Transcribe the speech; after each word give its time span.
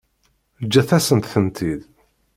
Ǧǧet-asent-tent-id. 0.65 1.81